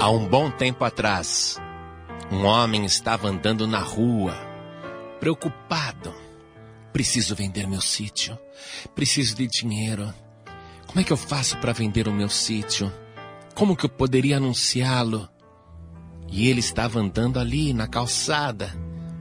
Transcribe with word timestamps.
Há 0.00 0.08
um 0.10 0.28
bom 0.28 0.48
tempo 0.48 0.84
atrás, 0.84 1.60
um 2.30 2.44
homem 2.44 2.84
estava 2.84 3.26
andando 3.26 3.66
na 3.66 3.80
rua, 3.80 4.32
preocupado. 5.18 6.14
Preciso 6.92 7.34
vender 7.34 7.66
meu 7.66 7.80
sítio. 7.80 8.38
Preciso 8.94 9.34
de 9.34 9.48
dinheiro. 9.48 10.14
Como 10.86 11.00
é 11.00 11.04
que 11.04 11.12
eu 11.12 11.16
faço 11.16 11.58
para 11.58 11.72
vender 11.72 12.06
o 12.06 12.12
meu 12.12 12.28
sítio? 12.28 12.92
Como 13.56 13.74
que 13.74 13.86
eu 13.86 13.90
poderia 13.90 14.36
anunciá-lo? 14.36 15.28
E 16.30 16.48
ele 16.48 16.60
estava 16.60 17.00
andando 17.00 17.40
ali 17.40 17.72
na 17.72 17.88
calçada, 17.88 18.72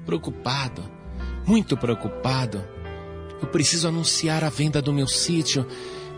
preocupado, 0.06 0.84
muito 1.44 1.76
preocupado. 1.76 2.64
Eu 3.42 3.48
preciso 3.48 3.88
anunciar 3.88 4.44
a 4.44 4.50
venda 4.50 4.80
do 4.80 4.94
meu 4.94 5.08
sítio, 5.08 5.66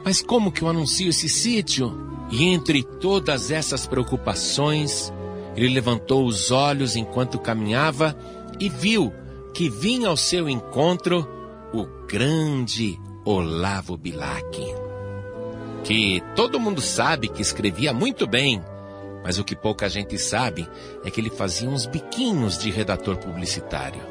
mas 0.04 0.22
como 0.22 0.52
que 0.52 0.62
eu 0.62 0.68
anuncio 0.68 1.10
esse 1.10 1.28
sítio? 1.30 2.08
E 2.32 2.46
entre 2.46 2.84
todas 2.84 3.50
essas 3.52 3.88
preocupações, 3.88 5.12
ele 5.56 5.74
levantou 5.74 6.26
os 6.26 6.52
olhos 6.52 6.96
enquanto 6.96 7.40
caminhava 7.40 8.16
e 8.60 8.70
viu 8.70 9.12
que 9.54 9.70
vinha 9.70 10.10
ao 10.10 10.18
seu 10.18 10.48
encontro 10.48 11.28
o 11.74 11.86
grande 12.08 13.00
Olavo 13.26 13.98
Bilac, 13.98 14.76
que 15.84 16.22
todo 16.36 16.60
mundo 16.60 16.82
sabe 16.82 17.28
que 17.28 17.42
escrevia 17.42 17.94
muito 17.94 18.26
bem, 18.26 18.64
mas 19.24 19.38
o 19.38 19.44
que 19.44 19.56
pouca 19.56 19.90
gente 19.90 20.18
sabe 20.18 20.68
é 21.04 21.12
que 21.12 21.20
ele 21.20 21.30
fazia 21.30 21.70
uns 21.70 21.86
biquinhos 21.86 22.58
de 22.58 22.72
redator 22.72 23.18
publicitário. 23.18 24.02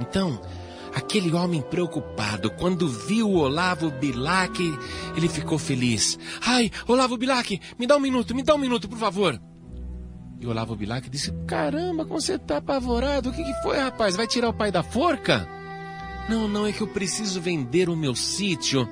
Então, 0.00 0.40
aquele 0.94 1.32
homem 1.32 1.62
preocupado, 1.62 2.50
quando 2.50 2.88
viu 2.88 3.30
Olavo 3.32 3.90
Bilac, 3.90 4.60
ele 5.16 5.28
ficou 5.28 5.58
feliz. 5.58 6.18
Ai, 6.44 6.70
Olavo 6.86 7.16
Bilac, 7.16 7.60
me 7.78 7.86
dá 7.86 7.96
um 7.96 8.00
minuto, 8.00 8.34
me 8.34 8.42
dá 8.42 8.54
um 8.54 8.58
minuto, 8.58 8.88
por 8.88 8.98
favor. 8.98 9.40
E 10.40 10.46
Olavo 10.46 10.74
Bilac 10.74 11.08
disse: 11.10 11.32
Caramba, 11.46 12.04
como 12.04 12.20
você 12.20 12.34
está 12.34 12.56
apavorado? 12.56 13.28
O 13.28 13.32
que, 13.32 13.44
que 13.44 13.62
foi, 13.62 13.76
rapaz? 13.78 14.16
Vai 14.16 14.26
tirar 14.26 14.48
o 14.48 14.54
pai 14.54 14.72
da 14.72 14.82
forca? 14.82 15.46
Não, 16.28 16.48
não, 16.48 16.66
é 16.66 16.72
que 16.72 16.80
eu 16.80 16.86
preciso 16.86 17.40
vender 17.40 17.88
o 17.88 17.96
meu 17.96 18.14
sítio. 18.14 18.88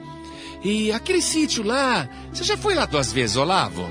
E 0.62 0.92
aquele 0.92 1.23
sítio 1.23 1.62
lá, 1.62 2.08
você 2.33 2.45
já 2.45 2.56
foi 2.56 2.75
lá 2.75 2.84
duas 2.84 3.12
vezes, 3.12 3.36
Olavo? 3.36 3.89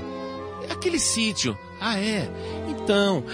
Aquele 0.70 1.00
sítio. 1.00 1.58
Ah, 1.80 1.98
é? 1.98 2.28
Então, 2.68 3.24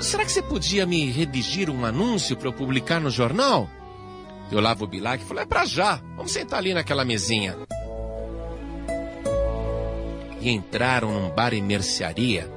será 0.00 0.24
que 0.24 0.32
você 0.32 0.42
podia 0.42 0.86
me 0.86 1.10
redigir 1.10 1.68
um 1.68 1.84
anúncio 1.84 2.36
para 2.36 2.48
eu 2.48 2.52
publicar 2.52 3.00
no 3.00 3.10
jornal? 3.10 3.68
E 4.50 4.56
Olavo 4.56 4.86
Bilac 4.86 5.24
falou: 5.24 5.42
é 5.42 5.46
para 5.46 5.64
já, 5.64 6.00
vamos 6.16 6.32
sentar 6.32 6.58
ali 6.58 6.74
naquela 6.74 7.04
mesinha. 7.04 7.56
E 10.40 10.50
entraram 10.50 11.12
num 11.12 11.30
bar 11.30 11.52
e 11.52 11.60
mercearia 11.60 12.50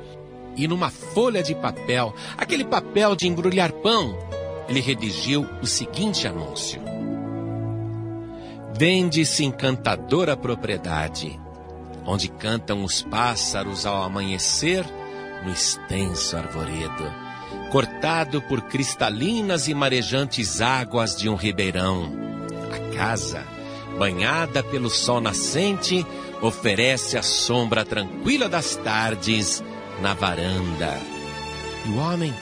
e 0.56 0.68
numa 0.68 0.90
folha 0.90 1.42
de 1.42 1.56
papel, 1.56 2.14
aquele 2.38 2.64
papel 2.64 3.16
de 3.16 3.28
embrulhar 3.28 3.72
pão, 3.72 4.18
ele 4.68 4.80
redigiu 4.80 5.48
o 5.62 5.66
seguinte 5.66 6.28
anúncio: 6.28 6.82
Vende-se 8.78 9.44
encantadora 9.44 10.38
propriedade, 10.38 11.40
onde 12.06 12.30
cantam 12.30 12.84
os 12.84 13.02
pássaros 13.02 13.86
ao 13.86 14.04
amanhecer 14.04 14.86
no 15.44 15.52
extenso 15.52 16.38
arvoredo, 16.38 17.23
cortado 17.72 18.42
por 18.42 18.62
cristalinas 18.62 19.68
e 19.68 19.74
marejantes 19.74 20.62
águas 20.62 21.16
de 21.16 21.28
um 21.28 21.36
ribeirão. 21.36 22.12
A 22.72 22.96
casa, 22.96 23.44
banhada 23.98 24.62
pelo 24.62 24.90
sol 24.90 25.20
nascente, 25.20 26.06
oferece 26.42 27.18
a 27.18 27.24
sombra 27.24 27.84
tranquila 27.84 28.48
das 28.48 28.76
tardes 28.76 29.64
na 30.02 30.14
varanda. 30.14 31.00
E 31.86 31.90
o 31.90 31.98
homem 31.98 32.34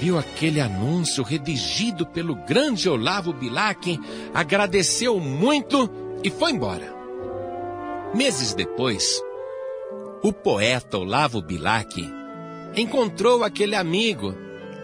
viu 0.00 0.18
aquele 0.18 0.60
anúncio 0.60 1.22
redigido 1.22 2.06
pelo 2.06 2.34
grande 2.34 2.88
Olavo 2.88 3.32
Bilac, 3.32 3.98
agradeceu 4.34 5.18
muito 5.20 5.90
e 6.22 6.30
foi 6.30 6.52
embora. 6.52 6.94
Meses 8.14 8.54
depois, 8.54 9.22
o 10.22 10.32
poeta 10.32 10.98
Olavo 10.98 11.40
Bilac 11.40 11.94
encontrou 12.76 13.42
aquele 13.42 13.74
amigo, 13.74 14.34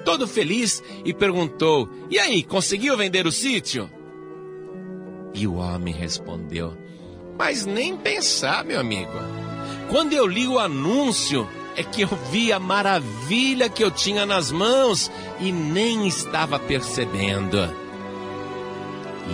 todo 0.05 0.27
feliz, 0.27 0.83
e 1.05 1.13
perguntou: 1.13 1.89
E 2.11 2.19
aí, 2.19 2.43
conseguiu 2.43 2.97
vender 2.97 3.27
o 3.27 3.33
sítio? 3.33 3.91
E 5.35 5.47
o 5.47 5.55
homem 5.55 5.95
respondeu: 5.95 6.77
Mas 7.39 7.67
nem 7.67 7.97
pensar, 7.97 8.65
meu 8.65 8.81
amigo. 8.81 9.13
Quando 9.91 10.13
eu 10.13 10.27
li 10.27 10.47
o 10.47 10.59
anúncio, 10.59 11.49
é 11.77 11.83
que 11.83 12.03
eu 12.03 12.09
vi 12.31 12.53
a 12.53 12.59
maravilha 12.59 13.69
que 13.69 13.83
eu 13.83 13.91
tinha 13.91 14.27
nas 14.27 14.51
mãos 14.51 15.11
e 15.41 15.53
nem 15.53 16.07
estava 16.07 16.59
percebendo. 16.59 17.59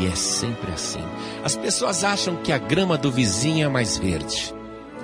E 0.01 0.07
é 0.07 0.15
sempre 0.15 0.73
assim. 0.73 1.03
As 1.43 1.57
pessoas 1.57 2.05
acham 2.05 2.37
que 2.37 2.53
a 2.53 2.59
grama 2.59 2.97
do 2.99 3.11
vizinho 3.11 3.67
é 3.67 3.69
mais 3.69 3.97
verde. 3.97 4.55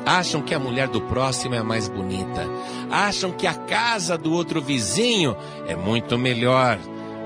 Acham 0.06 0.42
que 0.42 0.54
a 0.54 0.59
mulher 0.59 0.88
do 0.88 1.00
próximo 1.00 1.54
é 1.54 1.62
mais 1.62 1.88
bonita. 1.88 2.47
Acham 2.91 3.32
que 3.32 3.47
a 3.47 3.54
casa 3.54 4.19
do 4.19 4.32
outro 4.32 4.60
vizinho 4.60 5.37
é 5.66 5.75
muito 5.75 6.19
melhor. 6.19 6.78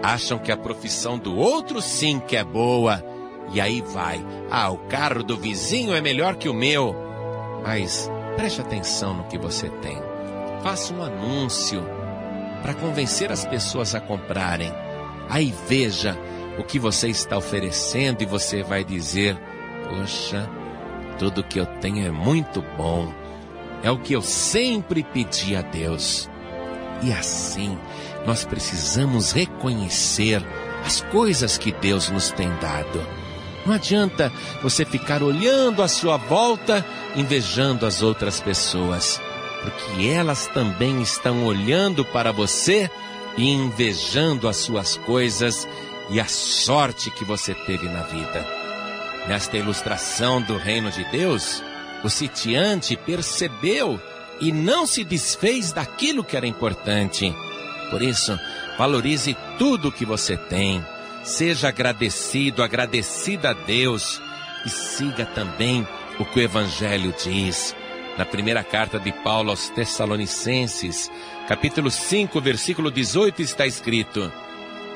Acham 0.02 0.38
que 0.38 0.52
a 0.52 0.56
profissão 0.56 1.18
do 1.18 1.36
outro 1.36 1.82
sim 1.82 2.20
que 2.20 2.36
é 2.36 2.44
boa. 2.44 3.04
E 3.52 3.60
aí 3.60 3.82
vai. 3.82 4.24
Ah, 4.50 4.70
o 4.70 4.78
carro 4.78 5.22
do 5.22 5.36
vizinho 5.36 5.94
é 5.94 6.00
melhor 6.00 6.36
que 6.36 6.48
o 6.48 6.54
meu. 6.54 6.94
Mas 7.64 8.08
Preste 8.38 8.60
atenção 8.60 9.14
no 9.14 9.24
que 9.24 9.36
você 9.36 9.68
tem. 9.68 10.00
Faça 10.62 10.94
um 10.94 11.02
anúncio 11.02 11.84
para 12.62 12.72
convencer 12.72 13.32
as 13.32 13.44
pessoas 13.44 13.96
a 13.96 14.00
comprarem. 14.00 14.72
Aí 15.28 15.52
veja 15.66 16.16
o 16.56 16.62
que 16.62 16.78
você 16.78 17.08
está 17.08 17.36
oferecendo 17.36 18.22
e 18.22 18.26
você 18.26 18.62
vai 18.62 18.84
dizer: 18.84 19.36
Poxa, 19.88 20.48
tudo 21.18 21.42
que 21.42 21.58
eu 21.58 21.66
tenho 21.66 22.06
é 22.06 22.10
muito 22.10 22.62
bom. 22.76 23.12
É 23.82 23.90
o 23.90 23.98
que 23.98 24.12
eu 24.12 24.22
sempre 24.22 25.02
pedi 25.02 25.54
a 25.54 25.62
Deus. 25.62 26.28
E 27.02 27.12
assim, 27.12 27.78
nós 28.26 28.44
precisamos 28.44 29.32
reconhecer 29.32 30.44
as 30.84 31.00
coisas 31.00 31.56
que 31.58 31.72
Deus 31.72 32.08
nos 32.08 32.30
tem 32.30 32.48
dado. 32.60 33.06
Não 33.64 33.74
adianta 33.74 34.32
você 34.62 34.84
ficar 34.84 35.22
olhando 35.22 35.82
à 35.82 35.88
sua 35.88 36.16
volta, 36.16 36.84
invejando 37.14 37.84
as 37.84 38.02
outras 38.02 38.40
pessoas, 38.40 39.20
porque 39.62 40.06
elas 40.08 40.46
também 40.48 41.02
estão 41.02 41.44
olhando 41.44 42.04
para 42.04 42.32
você 42.32 42.90
e 43.36 43.50
invejando 43.50 44.48
as 44.48 44.56
suas 44.56 44.96
coisas 44.96 45.68
e 46.10 46.18
a 46.18 46.26
sorte 46.26 47.10
que 47.10 47.24
você 47.24 47.54
teve 47.54 47.88
na 47.88 48.02
vida. 48.02 48.57
Nesta 49.28 49.56
ilustração 49.56 50.42
do 50.42 50.56
reino 50.56 50.90
de 50.90 51.04
Deus, 51.10 51.62
o 52.02 52.08
sitiante 52.08 52.96
percebeu 52.96 54.00
e 54.40 54.50
não 54.50 54.86
se 54.86 55.04
desfez 55.04 55.72
daquilo 55.72 56.24
que 56.24 56.36
era 56.36 56.46
importante. 56.46 57.34
Por 57.90 58.02
isso, 58.02 58.38
valorize 58.76 59.36
tudo 59.58 59.92
que 59.92 60.04
você 60.04 60.36
tem 60.36 60.84
Seja 61.28 61.68
agradecido, 61.68 62.62
agradecida 62.62 63.50
a 63.50 63.52
Deus 63.52 64.20
e 64.64 64.70
siga 64.70 65.26
também 65.26 65.86
o 66.18 66.24
que 66.24 66.40
o 66.40 66.42
Evangelho 66.42 67.14
diz. 67.22 67.76
Na 68.16 68.24
primeira 68.24 68.64
carta 68.64 68.98
de 68.98 69.12
Paulo 69.12 69.50
aos 69.50 69.68
Tessalonicenses, 69.68 71.10
capítulo 71.46 71.90
5, 71.90 72.40
versículo 72.40 72.90
18, 72.90 73.42
está 73.42 73.66
escrito: 73.66 74.32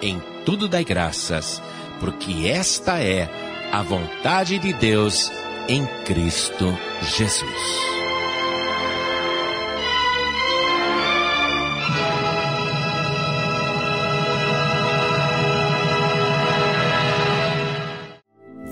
Em 0.01 0.23
tudo 0.45 0.69
dai 0.69 0.85
graças, 0.85 1.63
porque 2.01 2.49
esta 2.49 2.99
é 2.99 3.29
a 3.73 3.81
vontade 3.83 4.59
de 4.59 4.71
Deus 4.75 5.33
em 5.67 5.87
Cristo 6.05 6.79
Jesus. 7.01 7.49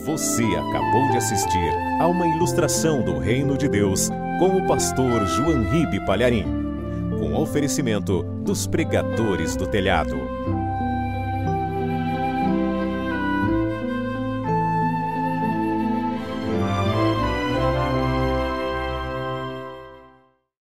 Você 0.04 0.44
acabou 0.44 1.10
de 1.12 1.16
assistir 1.16 1.72
a 1.98 2.06
uma 2.06 2.26
ilustração 2.26 3.02
do 3.02 3.18
Reino 3.18 3.56
de 3.56 3.70
Deus 3.70 4.10
com 4.38 4.58
o 4.58 4.66
pastor 4.66 5.26
João 5.26 5.62
Ribe 5.70 6.04
Palharim, 6.04 6.44
com 7.18 7.40
oferecimento 7.40 8.22
dos 8.44 8.66
pregadores 8.66 9.56
do 9.56 9.66
telhado. 9.66 10.59